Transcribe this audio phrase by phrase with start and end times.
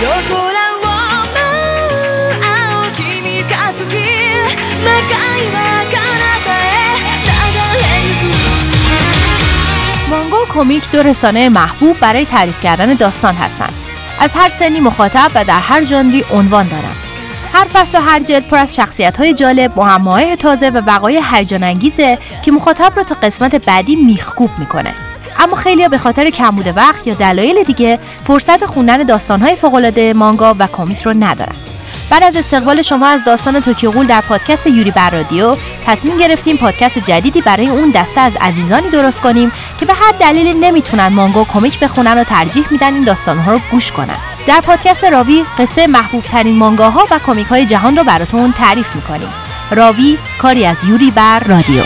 [0.00, 0.46] 夜空
[10.10, 13.72] مانگا و کمیک دو رسانه محبوب برای تعریف کردن داستان هستند
[14.20, 16.96] از هر سنی مخاطب و در هر ژانری عنوان دارند
[17.52, 21.64] هر فصل و هر جلد پر از شخصیت های جالب، معماهای تازه و وقایع هیجان
[21.64, 24.94] انگیزه که مخاطب را تا قسمت بعدی میخکوب می‌کنه.
[25.40, 30.66] اما خیلی به خاطر کمبود وقت یا دلایل دیگه فرصت خوندن داستانهای فوق‌العاده مانگا و
[30.66, 31.56] کمیک رو ندارن.
[32.10, 36.56] بعد از استقبال شما از داستان توکیو غول در پادکست یوری بر رادیو تصمیم گرفتیم
[36.56, 41.40] پادکست جدیدی برای اون دسته از عزیزانی درست کنیم که به هر دلیلی نمی‌تونن مانگا
[41.40, 44.16] و کمیک بخونن و ترجیح میدن این داستانها رو گوش کنن.
[44.46, 49.28] در پادکست راوی قصه محبوب ترین مانگاها و کمیک های جهان رو براتون تعریف می‌کنیم.
[49.70, 51.82] راوی کاری از یوری بر رادیو.